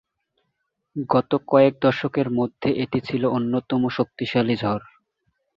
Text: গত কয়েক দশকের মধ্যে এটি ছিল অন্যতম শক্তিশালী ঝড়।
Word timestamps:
গত 1.09 1.31
কয়েক 1.47 1.73
দশকের 1.81 2.27
মধ্যে 2.29 2.69
এটি 2.83 2.99
ছিল 3.01 3.23
অন্যতম 3.27 3.81
শক্তিশালী 3.89 4.55
ঝড়। 4.55 4.83